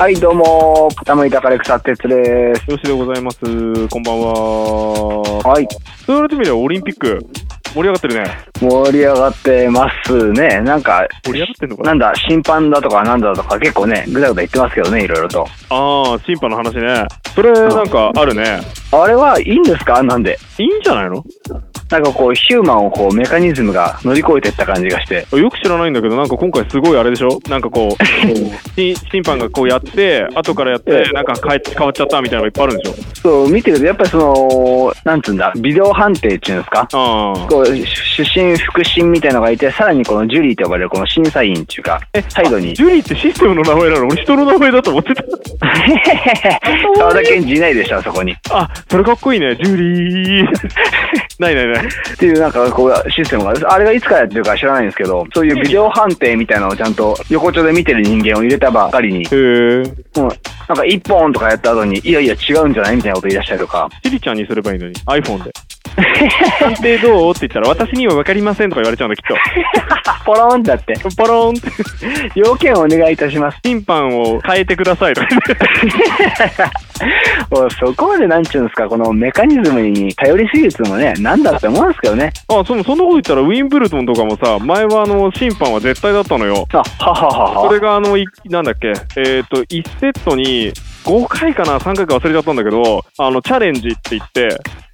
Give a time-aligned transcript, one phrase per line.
[0.00, 2.70] はい、どうも、傾いたカレクサ鉄です。
[2.70, 3.38] よしでございます。
[3.88, 5.42] こんばんは。
[5.44, 5.68] はい、
[6.06, 7.18] そう言われてみればオリンピック
[7.74, 8.24] 盛り上がってるね。
[8.62, 10.62] 盛り上がってますね。
[10.62, 11.88] なんか、盛り上がってんのかな？
[11.90, 15.46] なんだ、審判だとかなんだとか結構ね、ぐだぐだ言ってますけどね、いろいろと。
[15.68, 17.06] ああ、審判の話ね。
[17.34, 18.62] それなんかあるね。
[18.92, 20.02] あれはいいんですか？
[20.02, 20.38] なんで。
[20.56, 21.22] いいんじゃないの？
[21.90, 25.26] なんかこう、ヒューマンをこう、メカニズムが乗り越えていった感じがして。
[25.36, 27.40] よく知らないんだけど、なんか今回すごいあれでしょ？
[27.50, 28.04] なんかこう、
[28.80, 32.94] し審判がこうやって、後からやっええて、なんか変え変わっちゃったみたいなのがいっぱいあるんでしょ？
[33.20, 36.86] そう、見てると、やっぱりその、なんつうんだ、ビデオ判定っていうんですか？
[36.92, 42.74] こう、主審、副審みたいのがいて、さらにこのジュリーと呼ばれるこの審査員っていうか、サイドに。
[42.74, 44.06] ジュリーってシステムの名前なの？
[44.06, 45.24] 俺人の名前だと思ってた。
[46.96, 48.36] 沢田研二いないでしょ、あそこに。
[48.50, 49.56] あ、それかっこいいね。
[49.56, 50.46] ジュリー。
[51.40, 51.79] ないないない。
[51.80, 59.24] っていうなんかこうシステムがあれがいつからやってるか知らないんですけどそういうビデオ判定みたいなのをちゃんと横丁で見てる人間を入れたばかりに。
[59.24, 59.82] へえ。
[60.68, 63.88] なんか一本とかやった後にいやいや違うんじゃないみたいなこと言い出したりとか。
[64.02, 64.94] チリちゃんにすればいいのに。
[64.94, 65.52] iPhone で
[66.60, 67.30] 判定どう？
[67.30, 69.22] って言ったら私には分かりませんとか言われちゃうんだきっ
[70.24, 70.94] ポロンだって。
[70.94, 71.56] とポロン。
[71.56, 71.68] って
[72.34, 73.58] 要件をお願いいたします。
[73.64, 75.56] 審判を変えてくださいとか言って。
[77.50, 82.32] もうそこまでなんちゅうんですかこのメカニズムに頼りすぎるっていうのもねなんだって思うんですけどね。
[82.48, 86.66] あそのそんなこと言ったらウィンブルドンとかもさ前はあの審判は絶対だったのよ。
[86.72, 87.68] あはははは。
[87.68, 88.92] それがあのいなんだっけ？
[89.16, 90.72] えっ、と1セットに
[91.04, 94.48] 5回かな？3回か忘れちゃったんだけどあのチャレンジって言って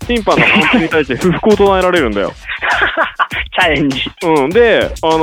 [0.07, 2.33] 審判の判定に対して不服を唱えられるんだよ
[3.59, 5.19] チャレンジうん、で、あの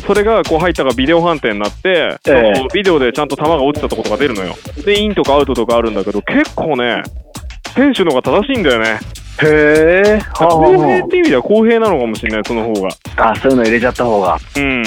[0.00, 4.54] ーそれがこう入ったがビデオ判定になって、ええそのビデオでちゃんと球が落ちたとことが出るのよ。
[4.84, 7.02] で、インとかアウトとかあるんだけど、結構ね、
[7.74, 8.98] 選手の方が正しいんだよね。
[9.42, 12.88] へえは公平はっていう意味では公平なのかもしれない、その方が。
[13.16, 14.82] はあそういうの入れちゃった方がうん。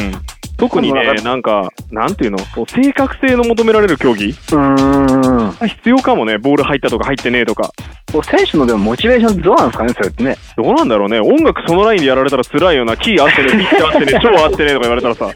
[0.58, 4.30] 特にねなん、かなんていうの、こう正確性の求められる競技？
[4.30, 5.68] うーん。
[5.68, 7.72] 必要かもね、ボール入ったとか入ってねえとか。
[8.12, 9.94] こう選手のでもモチベーションどうなんですかね？
[9.94, 10.38] それってね。
[10.56, 15.32] どうなんだろうね、音楽そのラインでやられたら辛いよな、キー合ってね、ピッチ合ってね、超合ってねとか言われたらさ、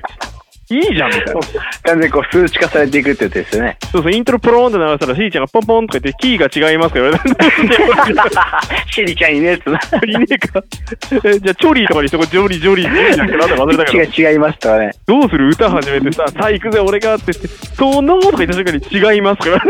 [0.70, 1.42] いいじゃんみたいな。
[1.84, 3.78] 完全にこう数値化されていくってやつですよね。
[3.92, 7.46] そうそう、イントロポローンって鳴らしたら、しーちゃんがポンポンとか言って、キーが違いますから言われて
[8.92, 9.80] シリちゃんいねえっつな。
[10.06, 10.62] いねえか。
[11.24, 14.32] えじゃあ、チョリーとかにしとこう、ジョリー、ジョリー、ジョリーだっけなんだか忘れたけど。
[14.32, 14.92] 違いますとかね。
[15.06, 19.64] どうする歌始めてさ、さあ行くぜ、俺がって言って、そのとか言った瞬間に違いますから。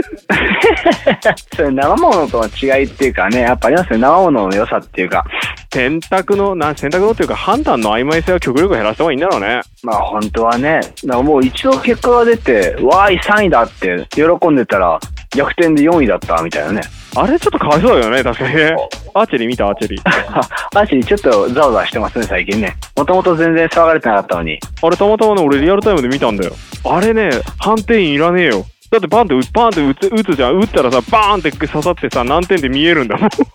[1.56, 4.00] それ生ものとの違いっていうかね、やっぱありますね。
[4.00, 5.25] 生ものの良さっていうか。
[5.74, 9.62] 選択の、な選択のっていうか、判断の曖昧性は極力減らした方がいいんだろうね。
[9.84, 14.99] まあ本当はね、だもう一度結果が出て、わーい3位だって喜んでたら、
[15.35, 16.81] 逆転で4位だったみたいなね。
[17.15, 18.75] あれちょっとかわいそうだよね、確かにね。
[19.13, 20.01] アーチェリー見た、アーチェリー。
[20.05, 22.75] アーチェリーちょっとざわざわしてますね、最近ね。
[22.95, 24.59] もともと全然騒がれてなかったのに。
[24.81, 26.53] あれたまたまね、俺リアルタイムで見たんだよ。
[26.85, 28.65] あれね、判定員いらねえよ。
[28.89, 30.55] だってバンって打パーンって打つ打つじゃん。
[30.59, 33.29] 打ったらさ、バーンって刺さってさ、何点で見えるんだもん。
[33.29, 33.45] 絶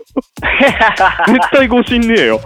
[1.53, 2.41] 対誤信ねえよ。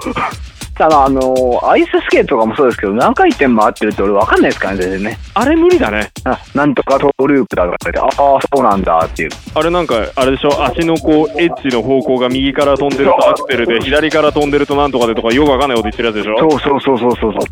[0.85, 5.19] あの、あのアイススケートとかもそうですけど、何回転回ってるって俺分かんないですからね、全然ね。
[5.35, 6.11] あれ無理だね。
[6.25, 9.31] あなんとかトーループだとか言って、ああ、そうなんだっていう。
[9.55, 16.51] あれなんか、あれでしょ、足のこう、エッジの方向が右から飛んでるとアクセルで、左から飛んでるとなんとかでとか、よくわかんないこと言ってるやつでしょ？
[16.51, 17.43] そうそうそうそうそうそう。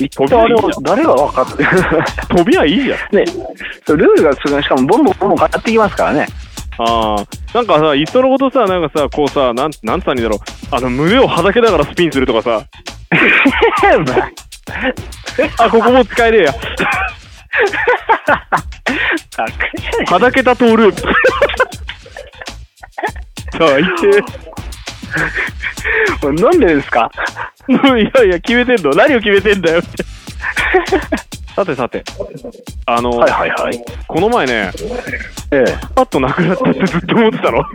[0.00, 1.64] 一飛び体あれをはいいじゃん誰が分かって
[2.34, 2.98] 飛びはいいじゃん。
[3.16, 3.24] ね、
[3.86, 6.26] そうルールがそれしかもボンボンボンボン変わってきますからね。
[6.78, 7.24] ああ。
[7.54, 10.38] なんかさ、いっそのことさ、なんかさ、こうさ、なん、なんつったんだろう。
[10.74, 12.62] あの、胸をはだけながらスピンするとかさ、
[15.58, 16.54] あ、ここも使えねえや。
[20.10, 21.02] はだけたトーループ。
[23.58, 23.82] 最
[26.22, 27.10] もう飲んでですか？
[27.66, 27.74] 低。
[28.00, 29.88] いやいや、決めてんの何を決めてんだよって。
[31.54, 32.02] さてさて、
[32.86, 33.84] あの、はいはいはい。
[34.08, 34.70] この前ね、
[35.50, 35.78] ええ。
[35.94, 37.58] パッとなくなったってずっと思ってたの。
[37.58, 37.68] はい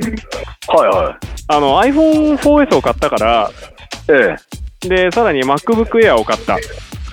[0.90, 4.12] はあの、iPhone4S を買ったから、い。
[4.12, 4.36] え
[4.84, 4.88] え。
[4.90, 6.58] で、さらに MacBook Air を買った。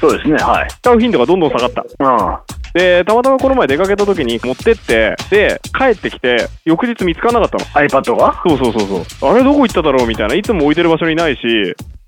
[0.09, 0.69] そうですね、はい。
[0.69, 1.83] 使う頻度がどんどん下がった。
[1.83, 2.37] うん。
[2.75, 7.89] で、たまたまこの前出かけた時に持ってって、で、帰ってきて、翌日見つからなかったの。
[7.89, 8.43] iPad が？
[8.47, 9.31] そうそうそうそう。
[9.31, 10.35] あれどこ行っただろうみたいな。
[10.35, 11.41] いつも置いてる場所にないし、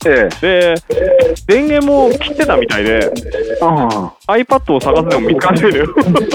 [0.04, 0.74] ええ。
[0.74, 0.74] で、
[1.46, 3.12] 電源も切ってたみたいで、うん。
[4.26, 5.86] iPad を探すでも見つからないのよ。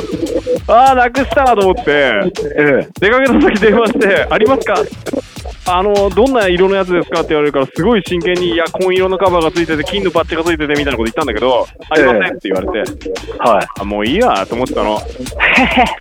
[0.67, 2.21] あー、なくしたなと思って、え
[2.83, 2.87] え。
[2.99, 4.75] 出かけた時電話して、ありますか？
[5.65, 12.91] あの、どんな色のやつですかって言われるから、すごい真剣に、いや、紺色のカバーがついてて、金のバッジがついててみたいなこと言ったんだけど、ありませんって言われて、
[13.37, 14.99] はあ、もういいわと思ってたの。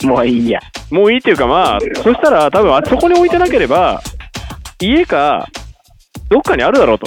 [0.02, 0.06] い。
[0.06, 0.60] もういいや。
[0.90, 4.00] もういいっていうかまあ、そしたら多分あそこに置いてなければ、
[4.80, 5.46] 家か、
[6.30, 7.06] どっかにあるだろうと。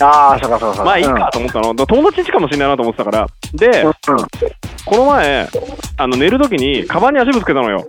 [0.00, 0.84] ああ、そうかそうかそうか。
[0.84, 1.74] まあいいかと思ったの。
[1.74, 3.26] 友達ん家かもしれないなと思ってたから。
[3.54, 3.88] で、うん。
[3.88, 3.94] うん。
[4.84, 5.48] この前、
[5.96, 7.86] あの寝るときに、カバンに足ぶつけたのよ。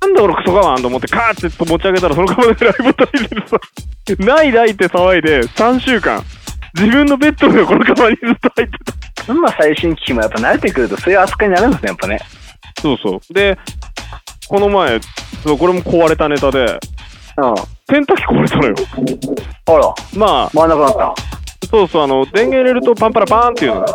[0.00, 3.60] なんで俺クソカバンと思って、カーって持ち上げたら、そのカバンでライブタイでさ、
[4.18, 6.22] ないないって騒いで、3週間、
[6.74, 8.78] 自分のベッドのこのカバンにずっと入って
[9.16, 9.24] た。
[9.26, 12.18] 群馬最新機器もやっぱ慣れてくるとそういう扱いになるんですね、やっぱね。
[12.80, 13.34] そうそう。
[13.34, 13.58] で、
[14.48, 15.00] この前、
[15.42, 17.54] そうこれも壊れたネタで、うん。
[17.88, 18.74] 洗濯機壊れたのよ。
[19.66, 21.32] あら、まあ、回んなくなった。
[21.68, 23.86] そうそう、あの、電源入れるとパンパラパーンっていうのよ。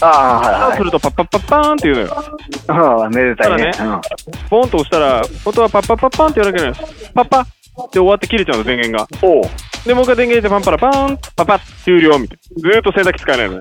[0.00, 0.84] ああ、はいはいす。
[0.84, 3.04] るとパッパッパッパーンっていうのよ。
[3.04, 3.70] うん、めでたいね。
[3.72, 4.00] た
[4.48, 7.12] ポンと押したら、本当はパッパッパッパーンって言わなきゃいけない。
[7.14, 9.08] パッパって終わって切れちゃうの、電源が。
[9.22, 9.38] うん。
[9.38, 9.44] おう。
[9.86, 12.70] で、もう一回電源入れてパンパラパーン、パパッ、終了みたいな。
[12.72, 13.60] ずーっと洗濯機使えないのね。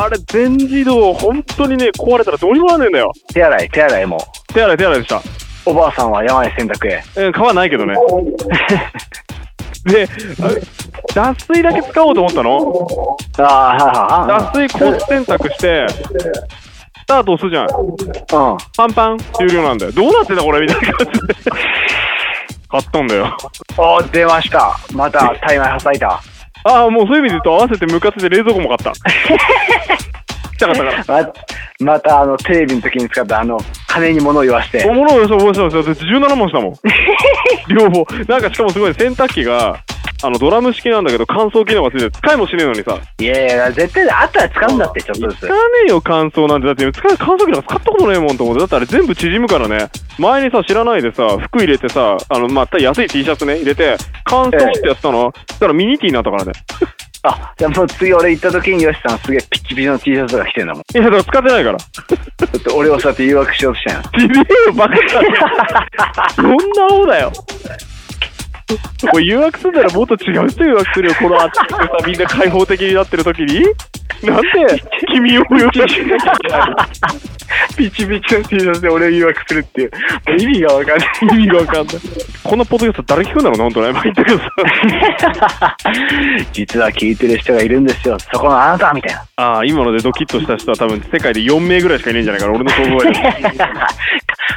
[0.00, 3.12] あれ、全自動、本当にね、壊れたらどうにもならねえんだよ。
[3.32, 4.18] 手洗い、手洗いも。
[4.52, 5.22] 手洗い手洗いでした。
[5.66, 7.02] おばあさんは山へ洗濯へ。
[7.16, 7.94] えー、皮ないけどね。
[9.84, 10.08] で、
[10.42, 10.48] あ
[11.14, 13.16] 脱水だけ使おうと思ったの？
[13.38, 14.26] ああ。
[14.52, 17.66] 脱水コース洗濯して、スタート押すじゃん。
[17.66, 18.58] うん。
[18.76, 19.92] パンパン、終了なんだよ。
[19.92, 21.50] どうなってんだこれみたいな感じで。
[22.68, 23.36] 買ったんだよ。
[23.76, 24.76] おー出ました。
[24.92, 26.20] また、タイマー挟いた。
[26.64, 28.92] ああ、もうそういう意味で言うと合わせてムカついて冷蔵庫も買った。
[30.56, 31.22] 来たかったから。
[31.22, 31.32] ま
[31.80, 34.84] また、あの、テレビの時に使った、あの、金に物を言わして。
[34.88, 36.74] おもろいよ、そう、そうそう、17万したもん。
[37.68, 38.06] 両方。
[38.26, 39.83] なんかしかもすごい、洗濯機が、
[40.24, 42.98] あの、ドラム式なんだけど、乾燥機能がついてて、使いもしねえのにさ。
[43.20, 45.54] いやいや、絶対あったら使うんだって、ちょっとずつ使わ。
[45.54, 46.66] ねえよ、乾燥なんて。
[46.66, 48.60] だって、使う乾燥機なんか使ったことねえもんと思って。
[48.60, 49.90] だってあれ全部縮むからね。
[50.18, 54.56] 前にさ、知らないでさ、服入れてさ、あの、まあ、安い T シャツね、入れて、乾燥って
[54.86, 55.32] やってたの？
[55.50, 56.52] そしたらミニティになったからね。
[57.26, 60.82] あ、じゃあもう次俺行った時にヨシさんすげえピッチピチの T シャツが着てんだもん。
[60.82, 61.78] いや、だから使ってないから。
[61.78, 64.02] だって俺をそうやって誘惑しようとしたんや。
[64.02, 65.28] ちげえよ、バカだね。
[66.36, 66.56] どんな
[66.90, 67.32] 青だよ。
[69.10, 73.64] これ誘惑すんならもっと違う人誘惑するよ、この暑くてさ、みんな開放的になってる時に。
[74.22, 74.48] なんで
[75.12, 76.76] 君をお呼びしなきゃいけないの？
[77.76, 79.90] ピチピチの T シャツで俺を誘惑するっていう。
[80.38, 81.08] 意味がわかんない。
[81.22, 81.96] 意味がわかんない。
[82.42, 83.92] このポッドキャスト誰聞くんだろうな、本当ね。
[83.92, 84.44] まあ言ったけどさ。
[86.52, 88.16] 実は聞いてる人がいるんですよ。
[88.32, 89.22] そこのあなたみたいな。
[89.36, 93.58] ああ、今のでドキッとした人は多分世界で4名ぐらいしかいないんじゃないかな、俺の想像で。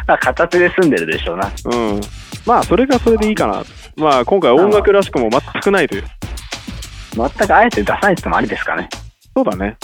[0.08, 1.52] まあ、片手で済んでるでしょうな。
[1.66, 2.02] うん。
[2.48, 3.64] まあ、それがそれでいいかな。
[3.98, 6.04] まあ、今回音楽らしくも全くないという。
[7.14, 8.88] 全くあえて出さないってのもありですかね。
[9.36, 9.76] そうだね。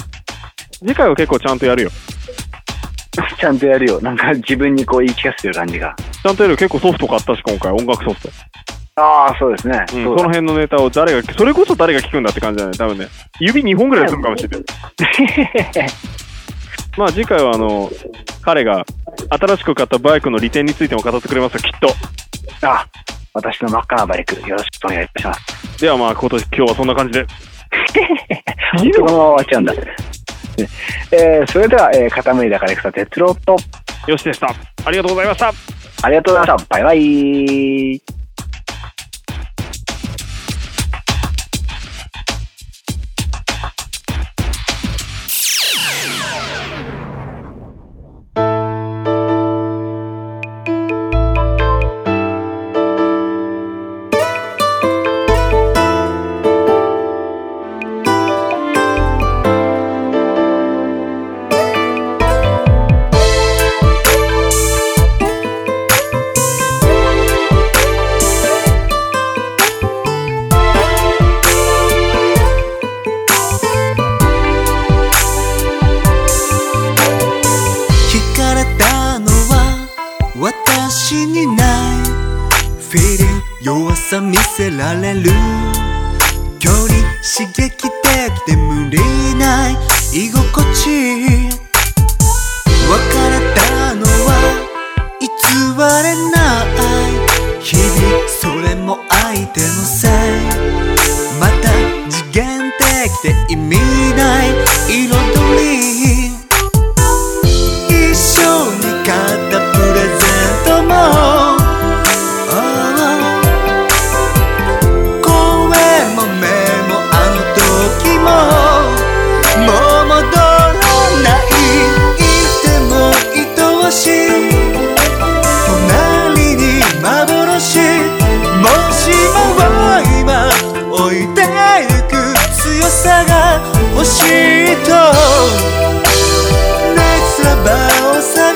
[0.79, 1.89] 次回は結構ちゃんとやるよ。
[3.37, 3.99] ちゃんとやるよ。
[4.01, 5.93] なんか自分にこう言い聞かせてる感じが。
[6.23, 6.57] ちゃんとやるよ。
[6.57, 8.29] 結構ソフト買ったし、今回、音楽ソフト。
[8.95, 9.85] ああ、そうですね。
[9.93, 13.07] うん、その辺のネタを誰が、それこそ誰が聞くんだって感じだね、多分ね。
[13.41, 14.63] 指2本ぐらいするかもしれない。
[16.97, 17.91] まあ次回はあの、
[18.41, 18.85] 彼が
[19.29, 21.87] 新しく買ったバイクの利点についても語ってくれますよ、きっと。
[22.65, 22.87] あ、
[23.33, 25.81] 私の真っ赤なバイク、よろしくお願いいたします。
[25.81, 27.25] ではまあ今年、今日はそんな感じで。
[28.97, 29.05] この？
[29.05, 29.73] まま終わっちゃうんだ。
[29.73, 29.79] ね
[31.11, 33.55] えーそれでは、えー、傾いたから草哲郎と、
[34.07, 34.47] よしでした。
[34.85, 35.51] ありがとうございました。
[36.03, 36.69] ありがとうございました。
[36.69, 38.22] バイバイ。
[84.13, 85.31] グ弱さ見せられる。
[86.59, 86.87] 距離
[87.23, 87.89] 刺激的
[88.45, 88.99] で無理
[89.35, 89.73] ない。
[90.13, 91.49] 居心地。
[92.85, 94.29] 別れたのは
[95.19, 95.27] 偽
[96.03, 97.61] れない。
[97.61, 100.07] 日々それも相手のせ
[100.69, 100.72] い。